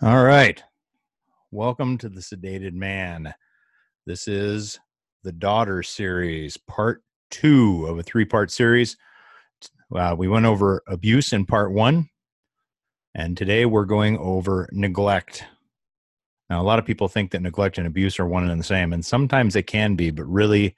[0.00, 0.62] All right.
[1.50, 3.34] Welcome to the Sedated Man.
[4.06, 4.78] This is
[5.24, 7.02] the Daughter series, part
[7.32, 8.96] two of a three part series.
[9.92, 12.08] Uh, we went over abuse in part one,
[13.16, 15.42] and today we're going over neglect.
[16.48, 18.92] Now, a lot of people think that neglect and abuse are one and the same,
[18.92, 20.76] and sometimes they can be, but really,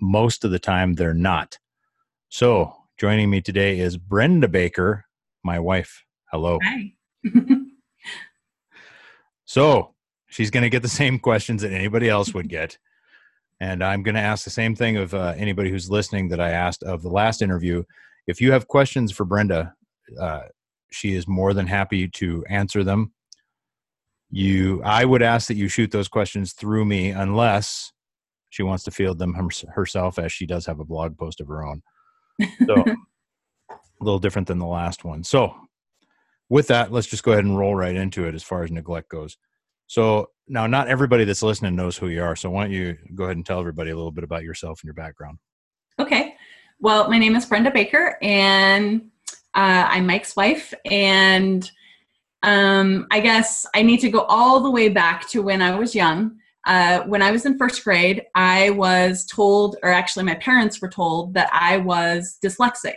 [0.00, 1.58] most of the time, they're not.
[2.28, 5.06] So, joining me today is Brenda Baker,
[5.42, 6.04] my wife.
[6.30, 6.60] Hello.
[6.62, 6.92] Hi.
[9.50, 9.94] So
[10.28, 12.78] she's going to get the same questions that anybody else would get.
[13.60, 16.50] And I'm going to ask the same thing of uh, anybody who's listening that I
[16.50, 17.82] asked of the last interview.
[18.28, 19.74] If you have questions for Brenda,
[20.20, 20.42] uh,
[20.92, 23.12] she is more than happy to answer them.
[24.30, 27.92] You, I would ask that you shoot those questions through me, unless
[28.50, 29.34] she wants to field them
[29.74, 31.82] herself, as she does have a blog post of her own.
[32.66, 32.84] So,
[33.70, 35.24] a little different than the last one.
[35.24, 35.56] So,
[36.50, 39.08] with that, let's just go ahead and roll right into it as far as neglect
[39.08, 39.38] goes.
[39.86, 42.36] So now, not everybody that's listening knows who you are.
[42.36, 44.88] So why don't you go ahead and tell everybody a little bit about yourself and
[44.88, 45.38] your background?
[45.98, 46.34] Okay.
[46.80, 49.10] Well, my name is Brenda Baker, and
[49.54, 50.74] uh, I'm Mike's wife.
[50.90, 51.70] And
[52.42, 55.94] um, I guess I need to go all the way back to when I was
[55.94, 56.36] young.
[56.66, 60.88] Uh, when I was in first grade, I was told, or actually, my parents were
[60.88, 62.96] told, that I was dyslexic.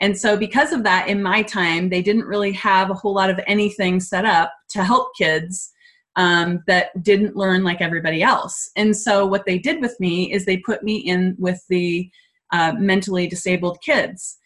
[0.00, 3.30] And so, because of that, in my time, they didn't really have a whole lot
[3.30, 5.72] of anything set up to help kids
[6.16, 8.70] um, that didn't learn like everybody else.
[8.76, 12.10] And so, what they did with me is they put me in with the
[12.52, 14.38] uh, mentally disabled kids.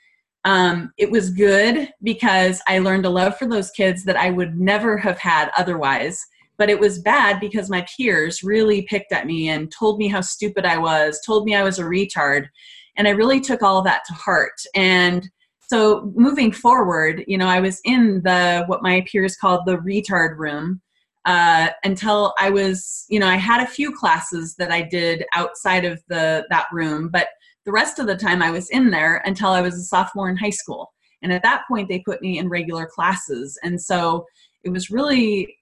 [0.44, 4.58] Um, it was good because I learned a love for those kids that I would
[4.58, 6.20] never have had otherwise.
[6.58, 10.20] But it was bad because my peers really picked at me and told me how
[10.20, 12.46] stupid I was, told me I was a retard.
[12.96, 14.60] And I really took all of that to heart.
[14.74, 15.28] And
[15.72, 20.36] so moving forward, you know, I was in the what my peers called the retard
[20.36, 20.82] room
[21.24, 25.86] uh, until I was, you know, I had a few classes that I did outside
[25.86, 27.28] of the that room, but
[27.64, 30.36] the rest of the time I was in there until I was a sophomore in
[30.36, 30.92] high school.
[31.22, 34.26] And at that point, they put me in regular classes, and so
[34.64, 35.56] it was really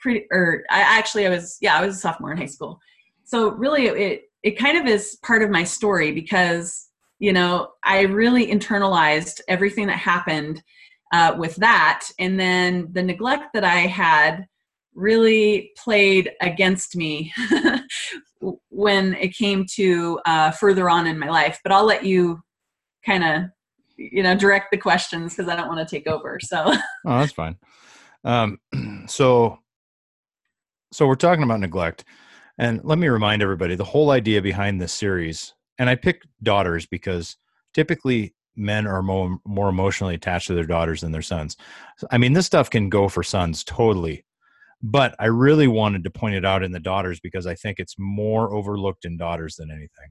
[0.00, 0.26] pretty.
[0.32, 2.80] Or I actually I was yeah I was a sophomore in high school,
[3.22, 6.88] so really it it kind of is part of my story because
[7.24, 10.62] you know i really internalized everything that happened
[11.12, 12.08] uh, with that.
[12.18, 14.46] And then the neglect that i had
[14.94, 17.32] really played against me
[18.70, 21.60] when it came to uh, further on in my life.
[21.62, 22.40] But i'll let you
[23.06, 23.50] kind of
[23.96, 26.74] you know direct the questions because i don't want to take over so.
[27.06, 27.56] Oh that's fine.
[28.24, 28.58] Um,
[29.06, 29.58] so
[30.92, 32.04] so we're talking about neglect.
[32.58, 36.86] And let me remind everybody the whole idea behind this series and I pick daughters
[36.86, 37.36] because
[37.72, 41.56] typically men are more more emotionally attached to their daughters than their sons.
[42.10, 44.24] I mean, this stuff can go for sons totally,
[44.82, 47.96] but I really wanted to point it out in the daughters because I think it's
[47.98, 50.10] more overlooked in daughters than anything.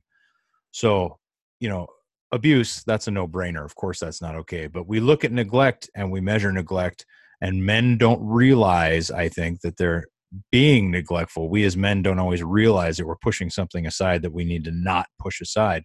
[0.72, 1.20] So,
[1.60, 1.88] you know,
[2.32, 3.64] abuse that's a no-brainer.
[3.64, 4.68] Of course, that's not okay.
[4.68, 7.06] But we look at neglect and we measure neglect,
[7.42, 10.06] and men don't realize, I think, that they're
[10.52, 11.50] being neglectful.
[11.50, 14.72] We as men don't always realize that we're pushing something aside that we need to
[14.72, 15.84] not push aside.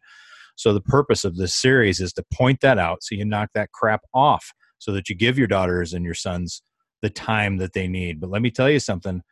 [0.56, 3.70] So the purpose of this series is to point that out so you knock that
[3.72, 6.62] crap off so that you give your daughters and your sons
[7.03, 8.20] the time that they need.
[8.20, 9.22] But let me tell you something.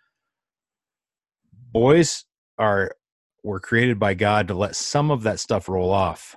[1.73, 2.25] Boys
[2.59, 2.93] are
[3.43, 6.37] were created by God to let some of that stuff roll off,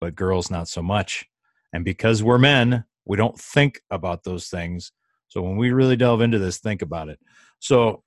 [0.00, 1.24] but girls not so much.
[1.72, 4.92] And because we're men, we don't think about those things.
[5.28, 7.18] So when we really delve into this, think about it.
[7.58, 8.02] So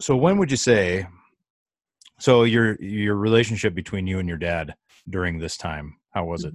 [0.00, 1.06] so when would you say
[2.18, 4.74] so your your relationship between you and your dad
[5.08, 6.54] during this time how was it?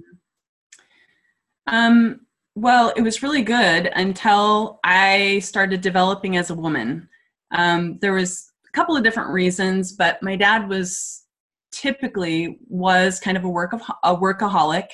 [1.66, 2.20] Um
[2.54, 7.08] well it was really good until i started developing as a woman.
[7.52, 11.24] Um, there was a couple of different reasons but my dad was
[11.72, 14.88] typically was kind of a work of a workaholic.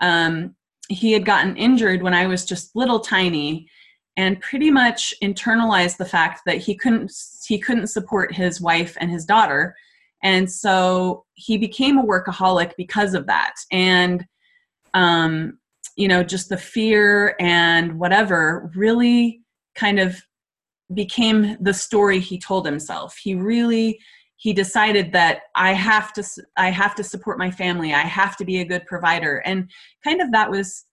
[0.00, 0.54] Um,
[0.88, 3.68] he had gotten injured when i was just little tiny
[4.16, 7.12] and pretty much internalized the fact that he couldn't
[7.46, 9.74] he couldn't support his wife and his daughter.
[10.22, 13.54] And so he became a workaholic because of that.
[13.70, 14.26] And
[14.94, 15.58] um
[15.96, 19.40] you know just the fear and whatever really
[19.74, 20.20] kind of
[20.94, 23.16] became the story he told himself.
[23.16, 24.00] He really
[24.36, 26.24] he decided that i have to
[26.56, 27.94] i have to support my family.
[27.94, 29.38] I have to be a good provider.
[29.44, 29.70] And
[30.02, 30.84] kind of that was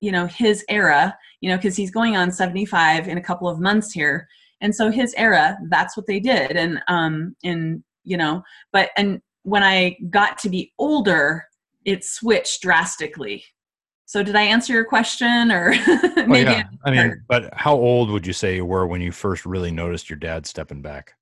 [0.00, 3.60] you know his era you know because he's going on 75 in a couple of
[3.60, 4.28] months here
[4.60, 9.20] and so his era that's what they did and um and you know but and
[9.42, 11.44] when i got to be older
[11.84, 13.44] it switched drastically
[14.08, 15.74] so did I answer your question or
[16.26, 16.62] Oh, maybe yeah.
[16.84, 20.08] I mean, but how old would you say you were when you first really noticed
[20.08, 21.14] your dad stepping back?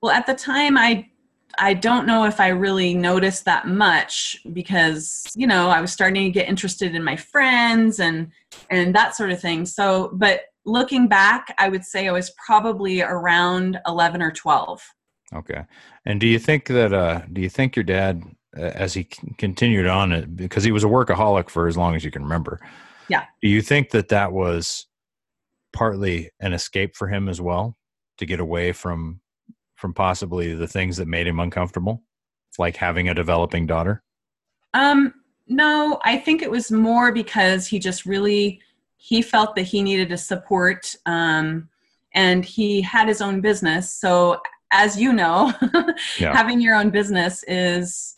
[0.00, 1.08] Well, at the time, I
[1.58, 6.24] I don't know if I really noticed that much because you know I was starting
[6.24, 8.30] to get interested in my friends and
[8.70, 9.66] and that sort of thing.
[9.66, 14.82] So, but looking back, I would say I was probably around eleven or twelve.
[15.34, 15.64] Okay.
[16.04, 18.22] And do you think that uh do you think your dad
[18.56, 21.96] uh, as he c- continued on it because he was a workaholic for as long
[21.96, 22.60] as you can remember.
[23.08, 23.24] Yeah.
[23.42, 24.86] Do you think that that was
[25.72, 27.76] partly an escape for him as well
[28.18, 29.20] to get away from
[29.84, 32.02] from possibly the things that made him uncomfortable
[32.58, 34.02] like having a developing daughter?
[34.72, 35.12] Um,
[35.46, 38.62] no, I think it was more because he just really
[38.96, 41.68] he felt that he needed a support um,
[42.14, 43.92] and he had his own business.
[43.92, 44.40] So
[44.72, 45.52] as you know,
[46.18, 46.34] Yeah.
[46.34, 48.14] having your own business is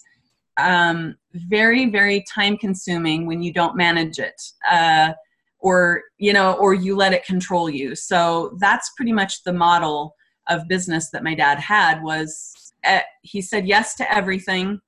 [0.59, 4.41] um, very, very time consuming when you don't manage it.
[4.71, 5.15] Uh,
[5.59, 7.97] or you know, or you let it control you.
[7.97, 10.15] So that's pretty much the model
[10.49, 12.03] of business that my dad had.
[12.03, 12.73] Was
[13.23, 14.81] he said yes to everything.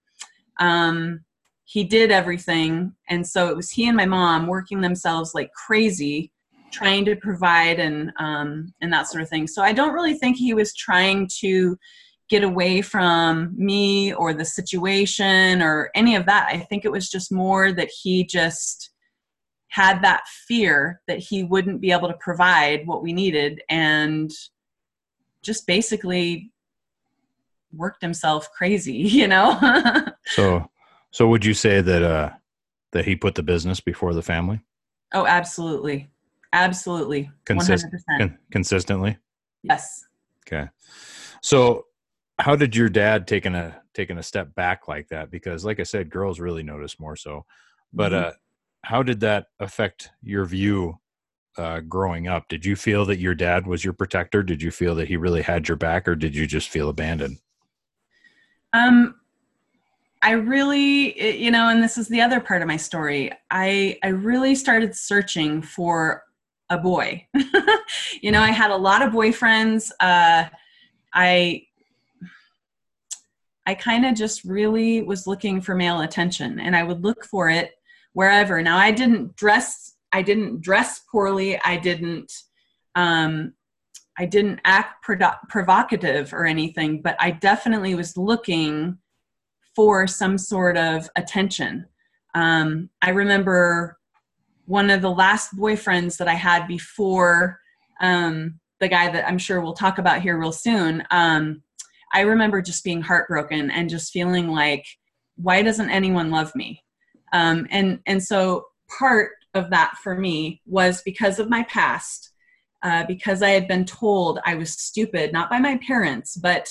[0.60, 1.24] Um,
[1.68, 6.32] he did everything and so it was he and my mom working themselves like crazy
[6.72, 10.36] trying to provide and um, and that sort of thing so i don't really think
[10.36, 11.76] he was trying to
[12.30, 17.10] get away from me or the situation or any of that i think it was
[17.10, 18.90] just more that he just
[19.68, 24.30] had that fear that he wouldn't be able to provide what we needed and
[25.48, 26.52] just basically
[27.72, 29.58] worked himself crazy you know
[30.26, 30.70] So
[31.10, 32.30] so would you say that uh
[32.92, 34.60] that he put the business before the family
[35.14, 36.10] Oh, absolutely.
[36.52, 37.30] Absolutely.
[37.46, 38.18] Consist- 100%.
[38.18, 39.16] con- consistently?
[39.62, 40.04] Yes.
[40.46, 40.68] Okay.
[41.40, 41.86] So
[42.38, 45.30] how did your dad taking a taking a step back like that?
[45.30, 47.46] Because like I said, girls really notice more so.
[47.92, 48.22] But Mhm.
[48.22, 48.32] uh
[48.84, 51.00] how did that affect your view
[51.58, 52.48] uh growing up?
[52.48, 54.42] Did you feel that your dad was your protector?
[54.42, 57.38] Did you feel that he really had your back or did you just feel abandoned?
[58.72, 59.14] Um,
[60.20, 63.30] I really, you know, and this is the other part of my story.
[63.50, 66.24] I I really started searching for
[66.70, 67.26] a boy.
[68.20, 69.90] you know, I had a lot of boyfriends.
[70.00, 70.44] Uh,
[71.14, 71.64] I
[73.66, 77.48] I kind of just really was looking for male attention, and I would look for
[77.48, 77.72] it
[78.12, 78.62] wherever.
[78.62, 79.94] Now, I didn't dress.
[80.12, 81.60] I didn't dress poorly.
[81.60, 82.32] I didn't.
[82.94, 83.54] Um,
[84.18, 88.98] I didn't act prodo- provocative or anything, but I definitely was looking
[89.76, 91.86] for some sort of attention.
[92.34, 93.96] Um, I remember
[94.66, 97.60] one of the last boyfriends that I had before
[98.00, 101.04] um, the guy that I'm sure we'll talk about here real soon.
[101.10, 101.62] Um,
[102.12, 104.84] I remember just being heartbroken and just feeling like,
[105.36, 106.82] why doesn't anyone love me?
[107.32, 108.66] Um, and and so
[108.98, 112.30] part of that for me was because of my past,
[112.82, 116.68] uh, because I had been told I was stupid, not by my parents, but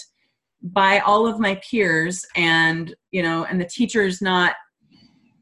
[0.61, 4.55] by all of my peers and you know and the teachers not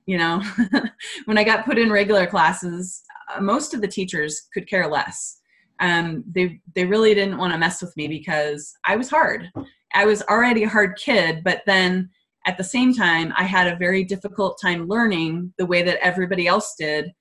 [0.06, 0.44] you know
[1.26, 3.02] when i got put in regular classes
[3.34, 5.40] uh, most of the teachers could care less.
[5.80, 9.52] Um, they they really didn't want to mess with me because i was hard.
[9.94, 12.10] I was already a hard kid but then
[12.46, 16.48] at the same time i had a very difficult time learning the way that everybody
[16.48, 17.12] else did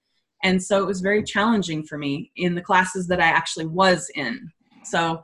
[0.45, 4.09] and so it was very challenging for me in the classes that i actually was
[4.15, 4.49] in
[4.85, 5.21] so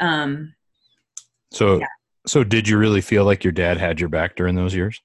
[0.00, 0.54] um,
[1.52, 1.86] So Yeah.
[2.26, 5.00] so did you really feel like your dad had your back during those years?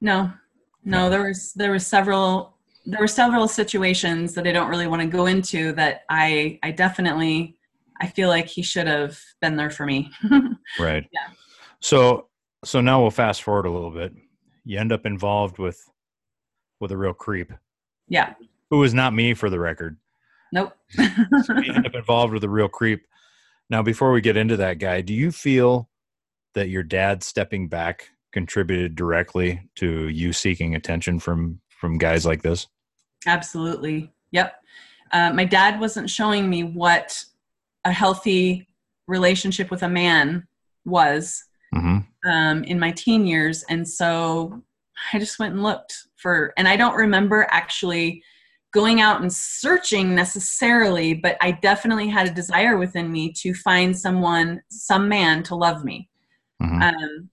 [0.00, 0.30] No,
[0.84, 5.02] no, there was there was several there were several situations that I don't really want
[5.02, 7.56] to go into that I I definitely
[8.00, 10.10] I feel like he should have been there for me.
[10.78, 11.04] Right.
[11.12, 11.28] Yeah.
[11.80, 12.28] So
[12.64, 14.12] so now we'll fast forward a little bit.
[14.64, 15.78] You end up involved with
[16.80, 17.52] with a real creep
[18.08, 18.34] yeah.
[18.70, 19.96] Who was not me for the record.
[20.52, 20.72] Nope.
[21.44, 23.06] So you end up involved with a real creep.
[23.68, 25.88] Now, before we get into that guy, do you feel
[26.54, 32.42] that your dad stepping back contributed directly to you seeking attention from from guys like
[32.42, 32.68] this?
[33.26, 34.12] Absolutely.
[34.30, 34.54] Yep.
[35.12, 37.24] Uh, my dad wasn't showing me what
[37.84, 38.68] a healthy
[39.06, 40.46] relationship with a man
[40.84, 43.64] was hmm um, in my teen years.
[43.68, 44.62] And so
[45.12, 48.22] I just went and looked for, and I don't remember actually
[48.72, 53.96] going out and searching necessarily, but I definitely had a desire within me to find
[53.96, 56.08] someone, some man to love me.
[56.60, 57.30] hmm Um,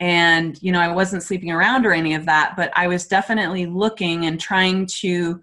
[0.00, 3.66] and, you know, I wasn't sleeping around or any of that, but I was definitely
[3.66, 5.40] looking and trying to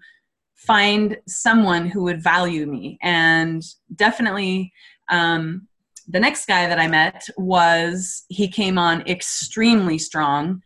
[0.54, 2.98] find someone who would value me.
[3.00, 3.64] And
[3.96, 4.72] definitely,
[5.08, 5.66] um,
[6.08, 10.62] the next guy that I met was, he came on extremely strong.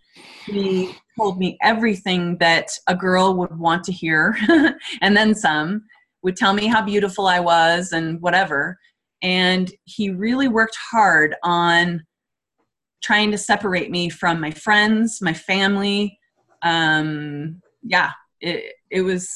[0.46, 4.36] He told me everything that a girl would want to hear
[5.00, 5.84] and then some
[6.22, 8.78] would tell me how beautiful i was and whatever.
[9.22, 12.04] And he really worked hard on
[13.02, 16.18] trying to separate me from my friends my family.
[16.62, 19.30] Um, yeah it, it was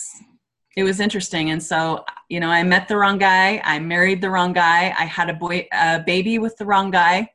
[0.76, 1.50] it was interesting.
[1.50, 3.60] And so you know i met the wrong guy.
[3.64, 4.94] I married the wrong guy.
[4.98, 7.30] I had a boy a baby with the wrong guy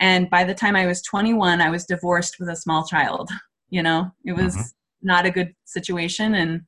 [0.00, 3.30] and by the time i was 21 i was divorced with a small child
[3.70, 4.10] you know?
[4.24, 5.06] It was mm-hmm.
[5.06, 6.34] not a good situation.
[6.34, 6.62] And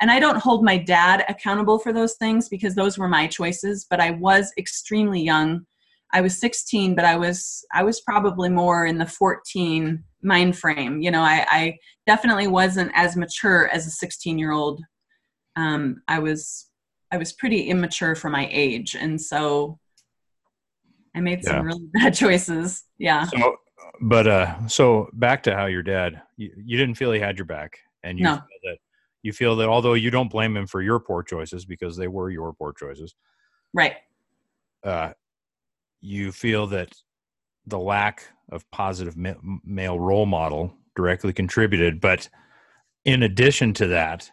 [0.00, 3.84] and i don't hold my dad accountable for those things because those were my choices
[3.90, 5.66] but i was extremely young.
[6.12, 11.00] I was 16 but i was i was probably more in the 14 mind frame
[11.00, 11.22] you know?
[11.22, 14.80] I, I definitely wasn't as mature as a 16 year old
[15.56, 16.66] um, I was
[17.10, 19.80] I was pretty immature for my age, and so
[21.18, 21.62] I made some yeah.
[21.62, 22.84] really bad choices.
[22.96, 23.24] Yeah.
[23.24, 23.56] So,
[24.00, 27.44] but uh, so back to how your dad, you, you didn't feel he had your
[27.44, 28.36] back, and you no.
[28.36, 28.78] feel that
[29.22, 32.30] you feel that although you don't blame him for your poor choices because they were
[32.30, 33.16] your poor choices,
[33.74, 33.94] right?
[34.84, 35.12] Uh,
[36.00, 36.92] you feel that
[37.66, 38.22] the lack
[38.52, 39.34] of positive ma-
[39.64, 42.28] male role model directly contributed, but
[43.04, 44.30] in addition to that,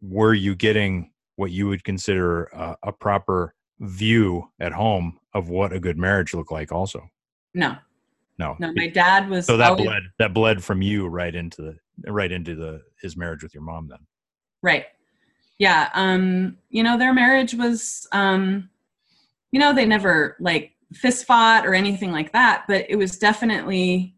[0.00, 5.72] were you getting what you would consider a, a proper view at home of what
[5.72, 7.08] a good marriage looked like also.
[7.54, 7.76] No.
[8.38, 8.56] No.
[8.58, 12.10] No my dad was so that always, bled that bled from you right into the
[12.10, 13.98] right into the his marriage with your mom then.
[14.62, 14.86] Right.
[15.58, 18.68] Yeah um you know their marriage was um
[19.52, 24.14] you know they never like fist fought or anything like that but it was definitely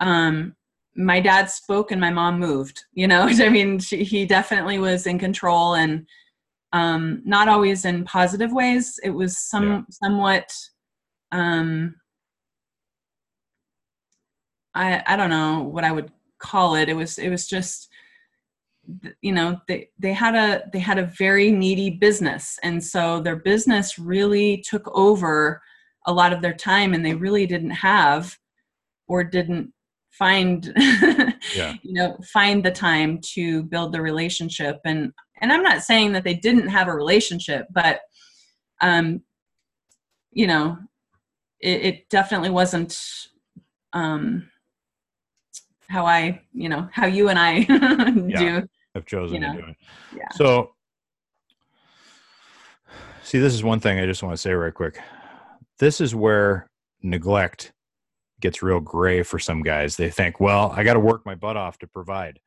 [0.00, 0.54] um
[0.96, 3.22] my dad spoke and my mom moved you know?
[3.30, 6.06] I mean she, he definitely was in control and
[6.72, 8.98] um, not always in positive ways.
[9.02, 9.82] It was some yeah.
[9.90, 10.52] somewhat
[11.32, 11.94] um,
[14.74, 16.10] i i don't know what i would
[16.40, 16.88] call it.
[16.88, 17.88] It was it was just
[19.20, 22.58] you know they they had a they had a very needy business.
[22.64, 25.62] And so their business really took over
[26.06, 28.36] a lot of their time and they really didn't have
[29.06, 29.72] or didn't
[30.20, 30.72] find
[31.56, 31.74] yeah.
[31.82, 34.78] you know find the time to build the relationship.
[34.84, 38.00] And and i'm not saying that they didn't have a relationship but
[38.80, 39.22] um
[40.32, 40.76] you know
[41.60, 42.98] it, it definitely wasn't
[43.92, 44.48] um
[45.88, 48.62] how i you know how you and i do
[48.94, 49.54] have chosen you know?
[49.54, 49.76] to do it.
[50.16, 50.28] Yeah.
[50.32, 50.72] So
[53.22, 54.98] see this is one thing i just want to say right quick.
[55.78, 56.66] This is where
[57.02, 57.72] neglect
[58.40, 59.96] gets real gray for some guys.
[59.96, 62.38] They think, well, I got to work my butt off to provide.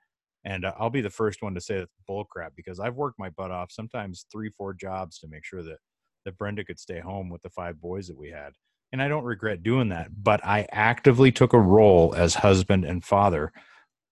[0.45, 3.29] And uh, I'll be the first one to say that's bullcrap because I've worked my
[3.29, 5.77] butt off sometimes three, four jobs to make sure that
[6.25, 8.53] that Brenda could stay home with the five boys that we had.
[8.91, 13.03] And I don't regret doing that, but I actively took a role as husband and
[13.03, 13.51] father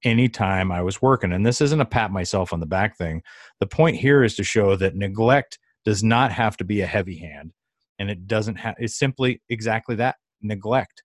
[0.04, 1.32] anytime I was working.
[1.32, 3.22] And this isn't a pat myself on the back thing.
[3.60, 7.18] The point here is to show that neglect does not have to be a heavy
[7.18, 7.54] hand
[8.02, 11.04] and it doesn't have it's simply exactly that neglect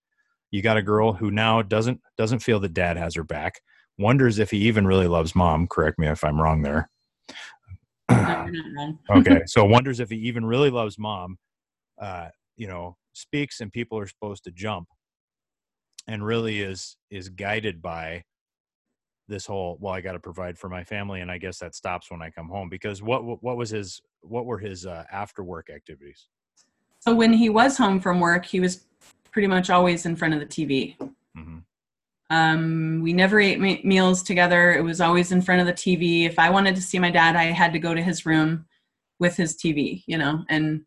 [0.56, 3.60] you got a girl who now doesn't doesn't feel that dad has her back
[3.98, 5.66] wonders if he even really loves mom.
[5.66, 6.88] Correct me if i'm wrong there.
[9.10, 11.36] Okay so wonders if he even really loves mom
[12.00, 14.86] uh, you know speaks and people are supposed to jump
[16.06, 18.22] and really is is guided by
[19.28, 22.10] this whole well i got to provide for my family and i guess that stops
[22.10, 25.68] when i come home because what what was his what were his uh, after work
[25.74, 26.28] activities?
[27.00, 28.84] So when he was home from work he was
[29.36, 30.96] pretty much always in front of the TV.
[31.36, 31.58] Mm-hmm.
[32.30, 34.72] Um, we never ate ma- meals together.
[34.72, 36.24] It was always in front of the TV.
[36.24, 38.64] If I wanted to see my dad, I had to go to his room
[39.20, 40.42] with his TV, you know.
[40.48, 40.86] And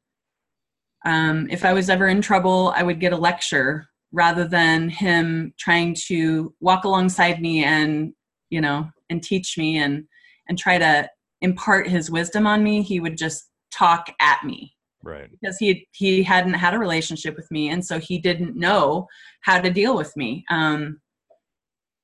[1.05, 5.53] um, if I was ever in trouble, I would get a lecture rather than him
[5.59, 8.13] trying to walk alongside me and,
[8.49, 10.05] you know, and teach me and
[10.47, 11.07] and try to
[11.41, 12.81] impart his wisdom on me.
[12.81, 15.29] He would just talk at me right.
[15.31, 19.07] because he he hadn't had a relationship with me and so he didn't know
[19.41, 20.45] how to deal with me.
[20.49, 20.99] Um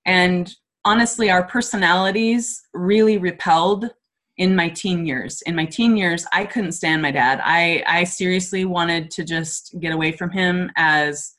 [0.05, 3.89] and honestly our personalities really repelled
[4.37, 5.41] in my teen years.
[5.43, 7.41] In my teen years i couldn't stand my dad.
[7.43, 11.33] I i seriously wanted to just get away from him as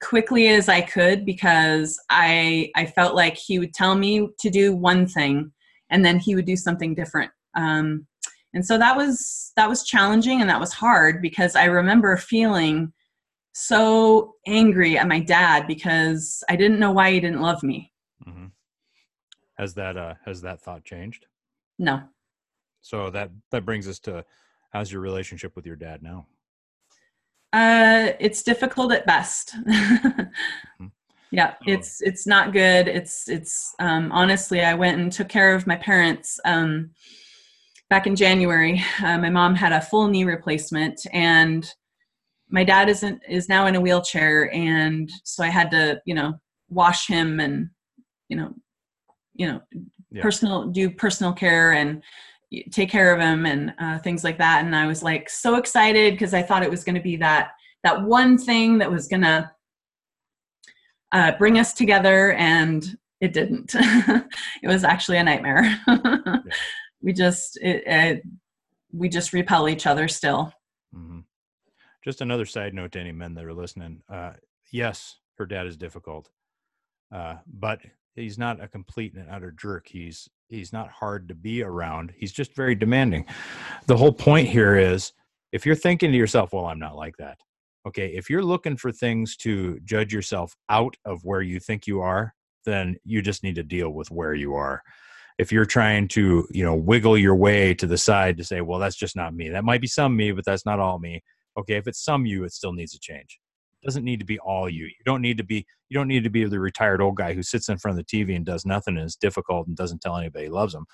[0.00, 4.72] quickly as i could because i i felt like he would tell me to do
[4.72, 5.52] one thing
[5.90, 7.30] and then he would do something different.
[7.56, 8.06] Um
[8.54, 12.92] and so that was that was challenging and that was hard because i remember feeling
[13.52, 17.92] so angry at my dad because i didn't know why he didn't love me.
[18.26, 18.46] Mm-hmm.
[19.58, 21.26] has that uh has that thought changed?
[21.78, 22.02] No.
[22.80, 24.24] So that that brings us to
[24.70, 26.26] how's your relationship with your dad now?
[27.52, 29.54] Uh it's difficult at best.
[30.80, 30.86] Mm-hmm.
[31.36, 32.88] yeah it's it's not good.
[32.88, 36.90] It's it's um, honestly i went and took care of my parents um,
[37.90, 41.74] back in january uh, my mom had a full knee replacement and
[42.50, 46.34] my dad isn't is now in a wheelchair and so i had to you know
[46.70, 47.68] wash him and
[48.28, 48.52] you know
[49.34, 49.60] you know
[50.10, 50.22] yeah.
[50.22, 52.02] personal do personal care and
[52.70, 56.14] take care of him and uh, things like that and i was like so excited
[56.14, 57.50] because i thought it was going to be that
[57.84, 59.50] that one thing that was going to
[61.12, 64.28] uh, bring us together and it didn't it
[64.66, 66.36] was actually a nightmare yeah.
[67.02, 68.22] We just it, it,
[68.92, 70.52] we just repel each other still.
[70.94, 71.20] Mm-hmm.
[72.02, 74.02] just another side note to any men that are listening.
[74.08, 74.32] Uh,
[74.72, 76.30] yes her dad is difficult
[77.12, 77.80] uh, but
[78.14, 79.86] he's not a complete and utter jerk.
[79.88, 82.12] He's he's not hard to be around.
[82.16, 83.24] He's just very demanding.
[83.86, 85.12] The whole point here is
[85.52, 87.38] if you're thinking to yourself well i'm not like that
[87.86, 92.00] okay if you're looking for things to judge yourself out of where you think you
[92.00, 94.82] are then you just need to deal with where you are
[95.38, 98.78] if you're trying to you know wiggle your way to the side to say well
[98.78, 99.48] that's just not me.
[99.48, 101.22] That might be some me but that's not all me.
[101.58, 103.38] Okay if it's some you it still needs to change.
[103.82, 104.86] It doesn't need to be all you.
[104.86, 107.42] You don't need to be you don't need to be the retired old guy who
[107.42, 110.16] sits in front of the tv and does nothing and is difficult and doesn't tell
[110.16, 110.86] anybody he loves them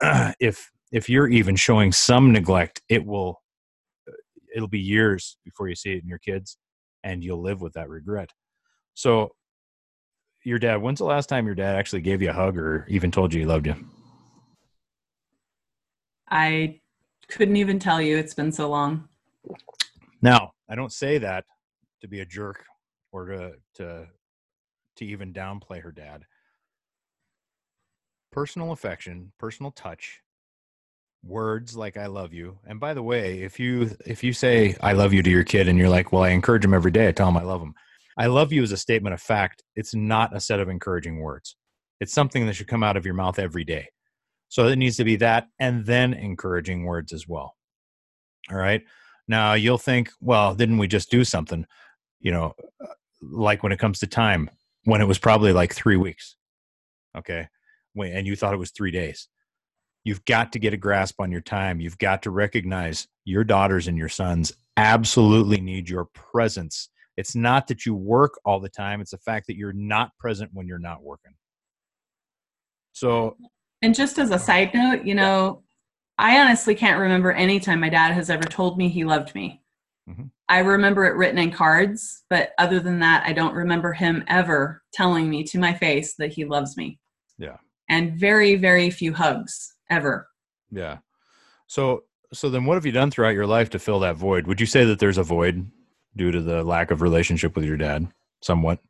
[0.40, 3.40] if if you're even showing some neglect it will
[4.54, 6.58] it'll be years before you see it in your kids
[7.04, 8.30] and you'll live with that regret.
[8.94, 9.30] So
[10.44, 13.10] your dad when's the last time your dad actually gave you a hug or even
[13.10, 13.74] told you he loved you?
[16.30, 16.80] I
[17.28, 18.16] couldn't even tell you.
[18.16, 19.08] It's been so long.
[20.22, 21.44] Now i don't say that
[22.00, 22.64] to be a jerk
[23.12, 24.06] or to to
[24.96, 26.24] to even downplay her dad.
[28.32, 30.20] Personal affection personal touch
[31.24, 32.58] words like i love you.
[32.66, 35.68] And by the way if you if you say i love you to your kid
[35.68, 37.08] and you're like well i encourage him every day.
[37.08, 37.74] I tell him i love him
[38.18, 39.62] i love you is a statement of fact.
[39.76, 41.56] It's not a set of encouraging words.
[42.00, 43.88] It's something that should come out of your mouth every day.
[44.48, 47.54] So it needs to be that and then encouraging words as well.
[48.50, 48.82] All right?
[49.26, 51.66] Now you'll think well didn't we just do something?
[52.20, 52.88] You know uh,
[53.22, 54.50] like when it comes to time
[54.84, 56.36] when it was probably like three weeks
[57.18, 57.48] okay?
[57.96, 59.28] And you thought it was three days.
[60.04, 61.80] You've got to get a grasp on your time.
[61.80, 66.88] You've got to recognize your daughters and your sons absolutely need your presence.
[67.18, 70.50] It's not that you work all the time, it's the fact that you're not present
[70.54, 71.32] when you're not working.
[72.92, 73.36] So,
[73.82, 75.64] and just as a side note, you know,
[76.16, 79.60] I honestly can't remember any time my dad has ever told me he loved me.
[80.08, 80.26] Mm-hmm.
[80.48, 84.84] I remember it written in cards, but other than that, I don't remember him ever
[84.92, 87.00] telling me to my face that he loves me.
[87.36, 87.56] Yeah.
[87.90, 90.28] And very, very few hugs ever.
[90.70, 90.98] Yeah.
[91.66, 94.46] So so then what have you done throughout your life to fill that void?
[94.46, 95.68] Would you say that there's a void
[96.18, 98.06] due to the lack of relationship with your dad
[98.42, 98.80] somewhat?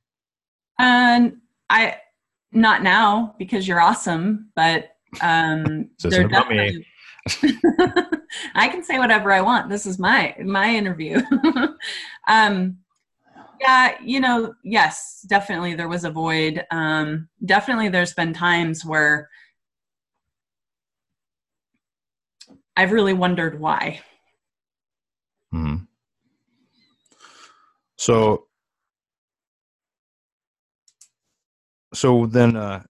[0.80, 1.96] Um I
[2.50, 6.84] not now because you're awesome, but um they're definitely
[8.54, 9.68] I can say whatever I want.
[9.68, 11.20] This is my my interview.
[12.28, 12.78] um
[13.60, 16.64] yeah, you know, yes, definitely there was a void.
[16.70, 19.28] Um definitely there's been times where
[22.76, 24.00] I've really wondered why.
[25.50, 25.87] Hmm.
[27.98, 28.46] So,
[31.92, 32.84] so then, uh,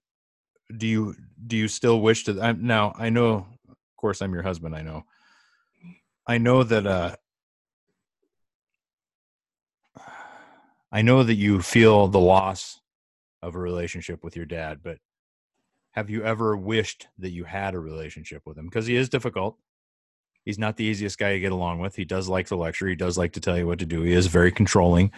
[0.77, 1.15] do you
[1.47, 2.39] do you still wish to?
[2.39, 4.75] I'm, now I know, of course, I'm your husband.
[4.75, 5.03] I know.
[6.27, 6.85] I know that.
[6.85, 7.15] Uh,
[10.91, 12.79] I know that you feel the loss
[13.41, 14.97] of a relationship with your dad, but
[15.91, 18.65] have you ever wished that you had a relationship with him?
[18.65, 19.57] Because he is difficult
[20.49, 21.95] he's not the easiest guy to get along with.
[21.95, 22.87] He does like the lecture.
[22.87, 24.01] He does like to tell you what to do.
[24.01, 25.11] He is very controlling.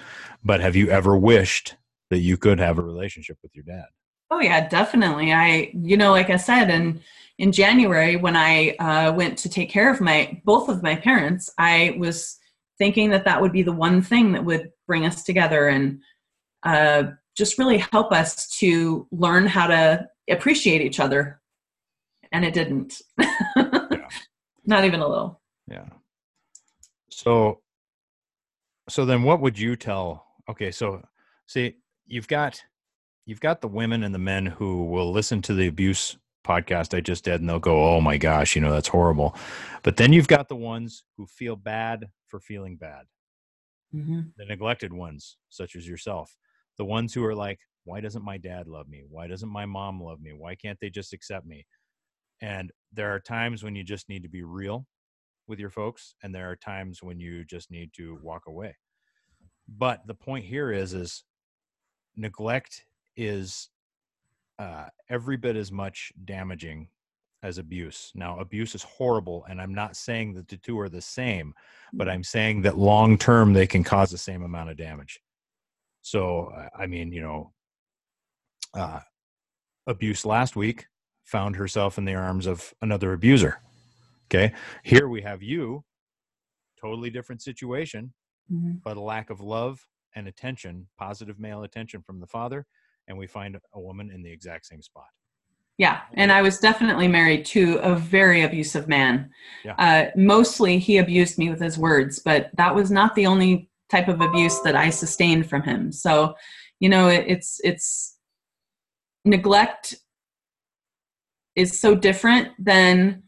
[0.43, 1.77] But have you ever wished
[2.09, 3.85] that you could have a relationship with your dad?
[4.29, 5.31] Oh yeah, definitely.
[5.31, 6.99] I, you know, like I said, in
[7.37, 11.49] in January when I uh, went to take care of my both of my parents,
[11.57, 12.37] I was
[12.77, 16.01] thinking that that would be the one thing that would bring us together and
[16.63, 17.03] uh,
[17.37, 21.39] just really help us to learn how to appreciate each other.
[22.33, 23.01] And it didn't.
[24.65, 25.41] Not even a little.
[25.67, 25.85] Yeah.
[27.09, 27.61] So
[28.89, 31.01] so then what would you tell okay, so
[31.47, 32.61] see you've got
[33.25, 37.01] you've got the women and the men who will listen to the abuse podcast I
[37.01, 39.35] just did and they'll go, Oh my gosh, you know, that's horrible.
[39.83, 43.03] But then you've got the ones who feel bad for feeling bad.
[43.93, 44.21] Mm-hmm.
[44.37, 46.35] The neglected ones, such as yourself.
[46.77, 49.03] The ones who are like, Why doesn't my dad love me?
[49.09, 50.33] Why doesn't my mom love me?
[50.33, 51.65] Why can't they just accept me?
[52.41, 54.85] And there are times when you just need to be real
[55.47, 58.75] with your folks, and there are times when you just need to walk away.
[59.67, 61.23] But the point here is, is
[62.15, 63.69] neglect is
[64.59, 66.89] uh, every bit as much damaging
[67.43, 68.11] as abuse.
[68.13, 71.53] Now, abuse is horrible, and I'm not saying that the two are the same,
[71.93, 72.13] but Mm-hmm.
[72.13, 75.19] I'm saying that long term they can cause the same amount of damage.
[76.01, 77.53] So, I- I mean, you know,
[78.73, 79.01] uh,
[79.87, 80.85] abuse last week
[81.31, 83.59] found herself in the arms of another abuser.
[84.27, 85.83] Okay, here we have you,
[86.79, 88.13] totally different situation,
[88.51, 88.81] Mhm.
[88.83, 92.65] but a lack of love and attention, positive male attention from the father,
[93.07, 95.07] and we find a woman in the exact same spot.
[95.77, 99.31] Yeah, and I was definitely married to a very abusive man.
[99.63, 99.75] Yeah.
[99.77, 104.07] Uh, mostly he abused me with his words, but that was not the only type
[104.09, 105.91] of abuse that I sustained from him.
[105.91, 106.35] So,
[106.79, 108.17] you know, it, it's it's
[109.25, 109.95] neglect
[111.55, 113.23] is so different than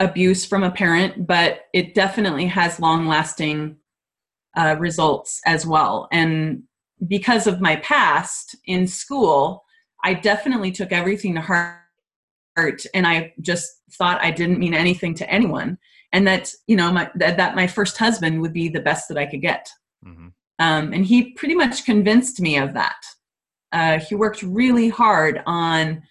[0.00, 3.76] abuse from a parent, but it definitely has long lasting
[4.56, 6.08] uh, results as well.
[6.12, 6.64] And
[7.06, 9.64] because of my past in school,
[10.04, 11.80] I definitely took everything to heart
[12.94, 15.78] and I just thought I didn't mean anything to anyone.
[16.12, 19.18] And that, you know, my, that, that my first husband would be the best that
[19.18, 19.68] I could get.
[20.04, 23.02] hmm Um, and he pretty much convinced me of that.
[23.72, 26.02] Uh, he worked really hard on,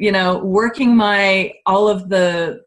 [0.00, 2.62] you know, working my, all of the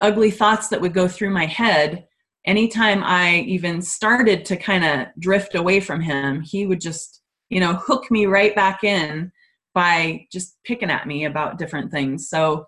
[0.00, 2.06] ugly thoughts that would go through my head.
[2.46, 7.60] Anytime I even started to kind of drift away from him, he would just, you
[7.60, 9.30] know, hook me right back in
[9.74, 12.30] by just picking at me about different things.
[12.30, 12.66] So,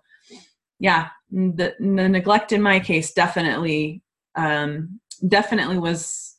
[0.79, 4.03] yeah, the, the neglect in my case definitely,
[4.35, 6.35] um, definitely was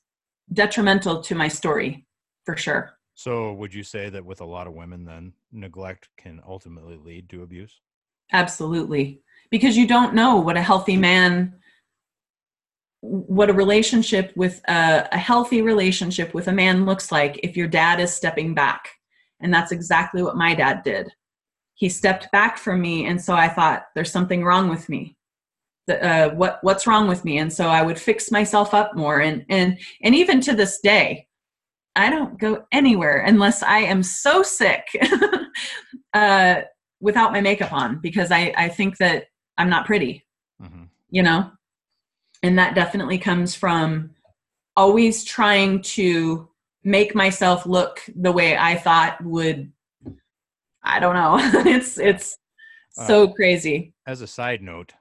[0.52, 2.06] detrimental to my story
[2.44, 2.93] for sure.
[3.14, 7.28] So, would you say that with a lot of women, then neglect can ultimately lead
[7.30, 7.80] to abuse?
[8.32, 9.22] Absolutely.
[9.50, 11.54] Because you don't know what a healthy man,
[13.00, 17.68] what a relationship with a, a healthy relationship with a man looks like if your
[17.68, 18.88] dad is stepping back.
[19.40, 21.12] And that's exactly what my dad did.
[21.74, 25.16] He stepped back from me, and so I thought, there's something wrong with me.
[25.86, 27.38] The, uh, what what's wrong with me?
[27.38, 31.26] And so I would fix myself up more, and and and even to this day,
[31.96, 34.86] I don't go anywhere unless I am so sick
[36.14, 36.62] uh,
[37.00, 39.26] without my makeup on because I, I think that
[39.58, 40.26] I'm not pretty,
[40.60, 41.50] hmm you know?
[42.42, 44.10] And that definitely comes from
[44.76, 46.48] always trying to
[46.82, 49.70] make myself look the way I thought would
[50.84, 51.38] I don't know.
[51.70, 52.36] it's it's
[52.90, 53.94] so crazy.
[54.06, 54.92] As a side note,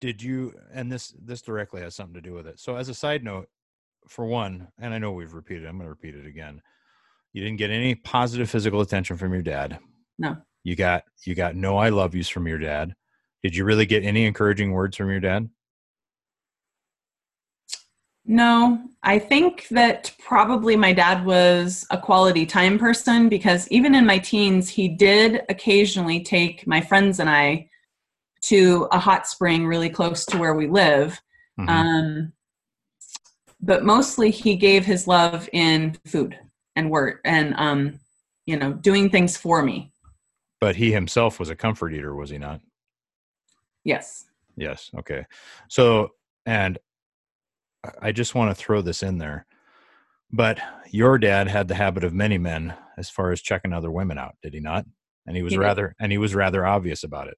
[0.00, 0.54] did you?
[0.72, 2.60] And this this directly has something to do with it.
[2.60, 3.48] So, as a side note,
[4.08, 6.60] for one, and I know we've repeated, I'm going to repeat it again.
[7.32, 9.78] You didn't get any positive physical attention from your dad.
[10.18, 10.36] No.
[10.62, 12.94] You got you got no I love yous from your dad.
[13.42, 15.50] Did you really get any encouraging words from your dad?
[18.26, 24.06] No, I think that probably my dad was a quality time person because even in
[24.06, 27.68] my teens, he did occasionally take my friends and I
[28.42, 31.20] to a hot spring really close to where we live.
[31.58, 31.68] Mhm.
[31.68, 32.32] Um,
[33.60, 36.38] but mostly he gave his love in food
[36.76, 37.98] and work and, um,
[38.46, 39.90] you know, doing things for me.
[40.60, 42.60] but he himself was a comfort eater, was he not?
[43.84, 44.24] Yes.
[44.56, 44.90] Yes.
[44.98, 45.26] Okay.
[45.68, 46.10] So,
[46.46, 46.78] and
[48.00, 49.46] I- just want to throw this in there,
[50.32, 50.58] but
[50.90, 54.36] your dad had the habit of many men as far as checking other women out,
[54.42, 54.86] did he not?
[55.26, 55.64] And he was He did.
[55.64, 57.36] rather, and he was rather obvious about it.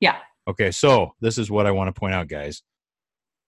[0.00, 0.16] Yeah.
[0.48, 0.70] Okay.
[0.70, 2.62] So this is what I want to point out, guys.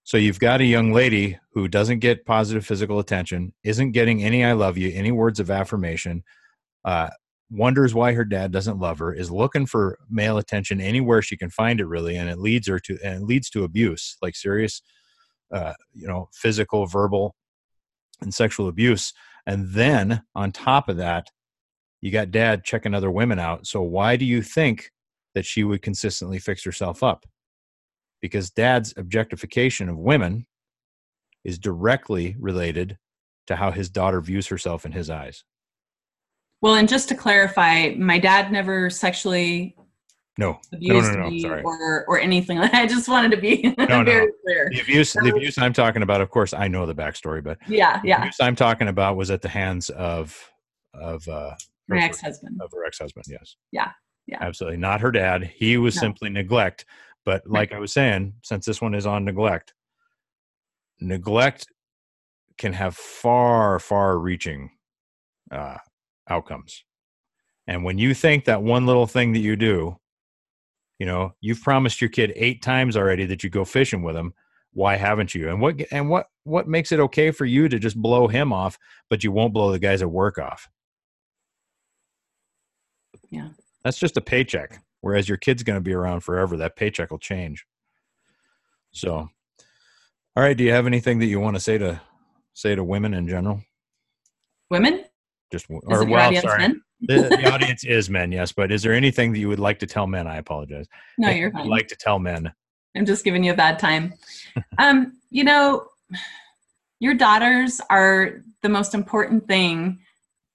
[0.06, 4.44] So you've got a young lady who doesn't get positive physical attention, isn't getting any
[4.44, 6.22] "I love you," any words of affirmation,
[6.84, 7.10] uh,
[7.50, 11.50] wonders why her dad doesn't love her, is looking for male attention anywhere she can
[11.50, 14.80] find it, really, and it leads her to and it leads to abuse, like serious,
[15.52, 17.34] uh, you know, physical, verbal,
[18.22, 19.12] and sexual abuse.
[19.46, 21.30] And then on top of that,
[22.02, 23.66] you got dad checking other women out.
[23.66, 24.92] So why do you think
[25.34, 27.26] that she would consistently fix herself up?
[28.22, 30.46] Because dad's objectification of women
[31.44, 32.98] is directly related
[33.46, 35.44] to how his daughter views herself in his eyes.
[36.62, 39.76] Well, and just to clarify, my dad never sexually
[40.38, 41.30] No, no, abused no, no.
[41.30, 41.62] me Sorry.
[41.62, 42.58] or or anything.
[42.60, 44.02] I just wanted to be no.
[44.04, 44.70] very clear.
[44.72, 48.00] The abuse, the abuse I'm talking about, of course, I know the backstory, but Yeah,
[48.00, 48.18] the yeah.
[48.20, 50.36] abuse I'm talking about was at the hands of
[50.94, 51.54] of uh,
[51.88, 52.58] My her- ex-husband.
[52.60, 53.26] of her ex-husband.
[53.28, 53.56] Yes.
[53.70, 53.90] Yeah,
[54.26, 54.38] yeah.
[54.40, 55.44] Absolutely, not her dad.
[55.54, 56.00] He was No.
[56.00, 56.86] simply neglect.
[57.26, 59.74] But like I was saying, since this one is on neglect,
[61.00, 61.66] neglect
[62.56, 64.70] can have far, far-reaching
[65.50, 65.76] uh,
[66.30, 66.84] outcomes.
[67.66, 69.98] And when you think that one little thing that you do,
[70.98, 74.32] you know, you've promised your kid eight times already that you go fishing with him.
[74.76, 75.48] why haven't you?
[75.48, 78.78] And what and what what makes it okay for you to just blow him off,
[79.08, 80.68] but you won't blow the guys at work off?
[83.30, 83.48] Yeah.
[83.82, 84.82] That's just a paycheck.
[85.00, 86.56] Whereas your kid's going to be around forever.
[86.56, 87.64] That paycheck will change.
[88.92, 89.30] So, all
[90.42, 90.56] right.
[90.56, 92.00] Do you have anything that you want to say to
[92.54, 93.62] say to women in general?
[94.70, 95.04] Women?
[95.52, 96.58] Just Is or well, sorry.
[96.58, 96.82] men?
[97.00, 98.52] the, the audience is men, yes.
[98.52, 100.26] But is there anything that you would like to tell men?
[100.26, 100.86] I apologize.
[101.18, 101.68] No, you're fine.
[101.68, 102.52] Like to tell men.
[102.96, 104.14] I'm just giving you a bad time.
[104.78, 105.86] um, you know,
[106.98, 109.98] your daughters are the most important thing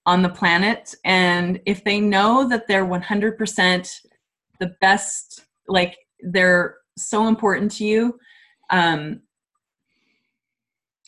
[0.06, 0.96] on the planet.
[1.06, 4.00] And if they know that they're 100%
[4.62, 8.18] the best, like they're so important to you,
[8.70, 9.22] um,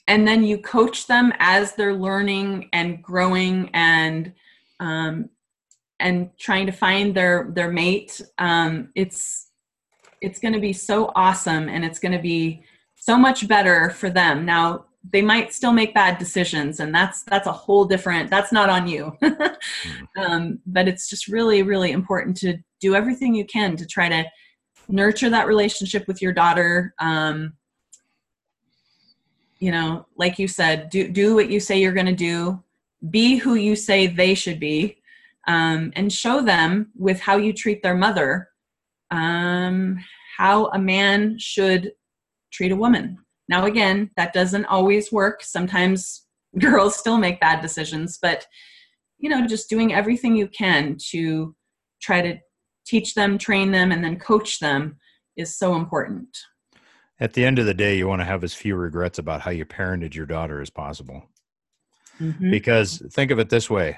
[0.07, 4.33] and then you coach them as they're learning and growing and
[4.81, 5.29] um,
[5.99, 8.21] and trying to find their their mate.
[8.37, 9.47] Um, it's
[10.21, 12.63] it's going to be so awesome and it's going to be
[12.95, 14.45] so much better for them.
[14.45, 18.69] Now they might still make bad decisions and that's that's a whole different that's not
[18.69, 19.17] on you.
[20.15, 24.25] Um, but it's just really really important to do everything you can to try to
[24.89, 27.53] nurture that relationship with your daughter um,
[29.59, 32.61] you know like you said do do what you say you're going to do.
[33.09, 34.97] Be who you say they should be
[35.47, 38.49] um, and show them with how you treat their mother
[39.11, 39.99] um,
[40.37, 41.91] how a man should
[42.51, 43.17] treat a woman.
[43.47, 45.43] Now again that doesn't always work.
[45.43, 46.27] Sometimes
[46.59, 48.45] girls still make bad decisions but
[49.17, 51.55] you know just doing everything you can to
[52.01, 52.37] try to
[52.93, 54.81] teach them train them and then coach them
[55.35, 56.29] is so important
[57.19, 59.51] At the end of the day, you want to have as few regrets about how
[59.51, 61.19] you parented your daughter as possible.
[62.19, 62.51] Mhm.
[62.51, 63.89] Because think of it this way.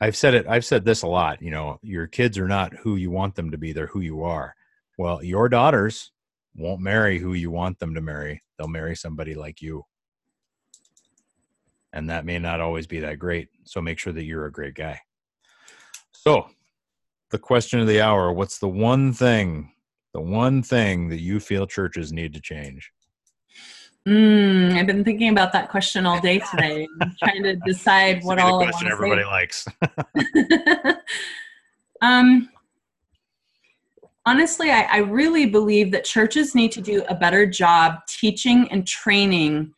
[0.00, 2.96] I've said it, I've said this a lot, you know, your kids are not who
[2.96, 4.54] you want them to be, they're who you are.
[4.96, 6.12] Well, your daughters
[6.56, 8.42] won't marry who you want them to marry.
[8.56, 9.84] They'll marry somebody like you.
[11.92, 13.48] And that may not always be that great.
[13.64, 15.00] So make sure that you're a great guy.
[16.12, 16.50] So,
[17.30, 19.72] the question of the hour what's the one thing,
[20.14, 22.92] the one thing that you feel churches need to change?
[24.06, 26.88] Mm, I've been thinking about that question all day today,
[27.18, 29.66] trying to decide what all question everybody to likes.
[32.00, 32.48] um,
[34.24, 38.86] honestly, I, I really believe that churches need to do a better job teaching and
[38.86, 39.74] training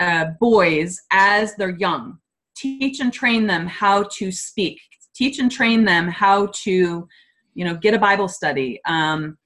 [0.00, 2.18] uh, boys as they're young.
[2.56, 4.80] Teach and train them how to speak.
[5.18, 7.08] Teach and train them how to,
[7.54, 8.80] you know, get a Bible study.
[8.86, 9.36] Um,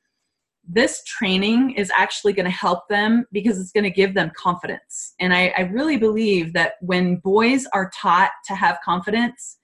[0.68, 5.14] this training is actually going to help them because it's going to give them confidence.
[5.18, 9.58] And I, I really believe that when boys are taught to have confidence,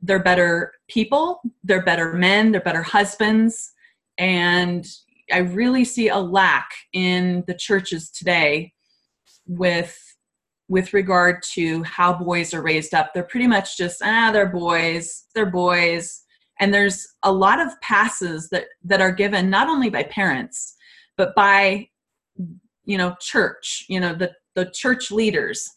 [0.00, 3.72] they're better people, they're better men, they're better husbands.
[4.16, 4.86] And
[5.30, 8.72] I really see a lack in the churches today
[9.46, 10.05] with
[10.68, 13.12] with regard to how boys are raised up.
[13.14, 16.22] They're pretty much just ah, they're boys, they're boys.
[16.58, 20.76] And there's a lot of passes that that are given not only by parents,
[21.16, 21.88] but by
[22.84, 25.68] you know church, you know the the church leaders.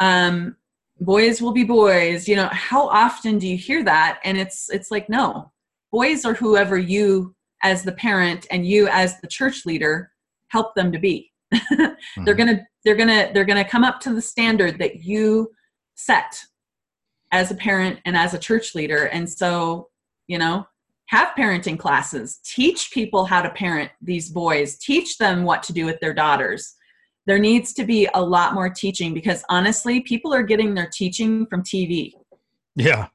[0.00, 0.56] Um,
[1.00, 2.28] boys will be boys.
[2.28, 4.20] You know how often do you hear that?
[4.24, 5.52] And it's it's like no,
[5.92, 10.12] boys are whoever you as the parent and you as the church leader
[10.48, 11.32] help them to be.
[11.70, 12.36] they're Mhm.
[12.38, 15.50] gonna they're gonna they're gonna come up to the standard that you
[15.94, 16.38] set
[17.32, 19.88] as a parent and as a church leader and so
[20.26, 20.66] you know
[21.06, 25.84] have parenting classes teach people how to parent these boys teach them what to do
[25.86, 26.74] with their daughters
[27.26, 31.46] there needs to be a lot more teaching because honestly people are getting their teaching
[31.46, 32.12] from tv
[32.76, 33.08] Yeah.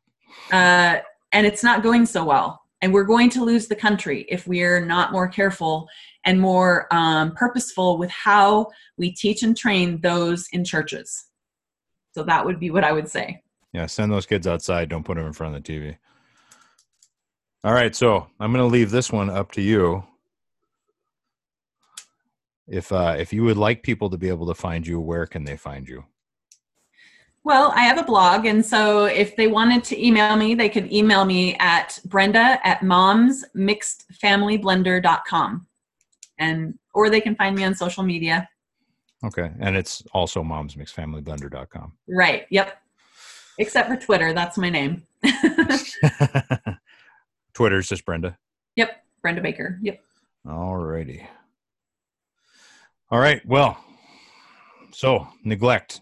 [0.52, 0.98] uh,
[1.32, 2.62] and it's not going so well.
[2.84, 5.88] And we're going to lose the country if we're not more careful
[6.26, 8.68] and more um, purposeful with how
[8.98, 11.28] we teach and train those in churches.
[12.14, 13.42] So that would be what I would say.
[13.72, 13.86] Yeah.
[13.86, 14.90] Send those kids outside.
[14.90, 15.98] Don't put them in front of the TV.
[17.64, 17.96] All right.
[17.96, 20.04] So I'm going to leave this one up to you.
[22.68, 25.46] If uh, if you would like people to be able to find you, where can
[25.46, 26.04] they find you?
[27.46, 30.92] Well, I have a blog, and so if they wanted to email me, they could
[30.94, 35.68] email me at Brenda at momsmixedfamilyblender.com.
[36.40, 38.48] And or they can find me on social media.
[39.24, 39.52] Okay.
[39.60, 41.94] And it's also momsmixedfamilyblender.com.
[42.08, 42.46] Right.
[42.50, 42.78] Yep.
[43.58, 45.04] Except for Twitter, that's my name.
[47.54, 48.38] Twitter's just Brenda.
[48.76, 49.80] yep, Brenda Baker.
[49.82, 50.02] Yep.
[50.50, 51.26] All righty.
[53.12, 53.46] All right.
[53.46, 53.78] Well,
[54.92, 56.02] so neglect.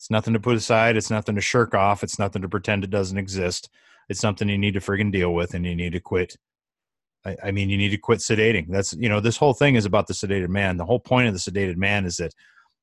[0.00, 0.96] It's nothing to put aside.
[0.96, 2.02] It's nothing to shirk off.
[2.02, 3.68] It's nothing to pretend it doesn't exist.
[4.08, 6.36] It's something you need to friggin' deal with and you need to quit
[7.24, 8.66] I, I mean, you need to quit sedating.
[8.70, 10.78] That's you know, this whole thing is about the sedated man.
[10.78, 12.32] The whole point of the sedated man is that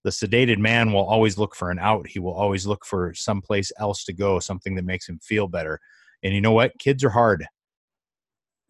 [0.04, 2.08] the sedated man will always look for an out.
[2.08, 5.80] He will always look for someplace else to go, something that makes him feel better.
[6.24, 6.78] And you know what?
[6.78, 7.46] Kids are hard.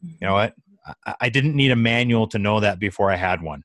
[0.02, 0.54] You know what?
[1.06, 3.64] I, I didn't need a manual to know that before I had one.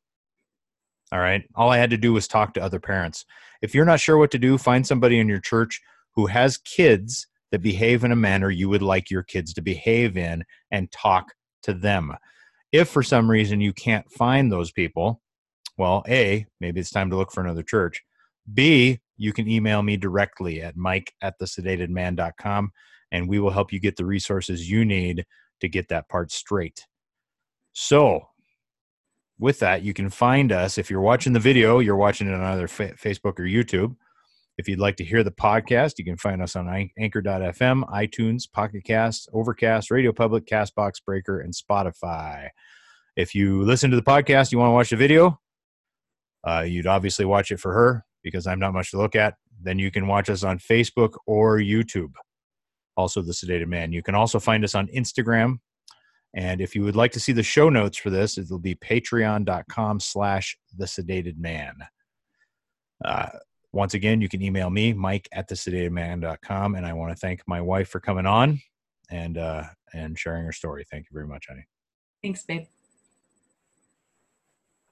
[1.13, 1.43] All right.
[1.55, 3.27] All I had to do was talk to other parents.
[3.61, 5.81] If you're not sure what to do, find somebody in your church
[6.15, 10.17] who has kids that behave in a manner you would like your kids to behave
[10.17, 12.13] in and talk to them.
[12.73, 15.21] If for some reason you can't find those people,
[15.77, 18.03] well, A, maybe it's time to look for another church.
[18.53, 22.73] B, you can email me directly at mike at the sedated sedatedman.com
[23.13, 25.27] and we will help you get the resources you need
[25.61, 26.87] to get that part straight.
[27.75, 28.29] So,
[29.43, 30.79] with that, you can find us.
[30.79, 33.97] If you're watching the video, you're watching it on either fa- Facebook or YouTube.
[34.57, 38.85] If you'd like to hear the podcast, you can find us on anchor.fm, iTunes, Pocket
[38.85, 42.49] Cast, Overcast, Radio Public, Castbox Breaker, and Spotify.
[43.17, 45.41] If you listen to the podcast, you want to watch the video,
[46.47, 49.35] uh, you'd obviously watch it for her because I'm not much to look at.
[49.61, 52.13] Then you can watch us on Facebook or YouTube.
[52.97, 53.93] Also, The Sedated Man.
[53.93, 55.59] You can also find us on Instagram
[56.35, 60.01] and if you would like to see the show notes for this, it'll be patreon.com
[60.01, 61.75] slash the sedated man.
[63.05, 63.29] Uh,
[63.73, 66.75] once again, you can email me, Mike at the sedatedman.com.
[66.75, 68.61] And I want to thank my wife for coming on
[69.11, 70.85] and uh, and sharing her story.
[70.91, 71.67] Thank you very much, honey.
[72.23, 72.67] Thanks, babe.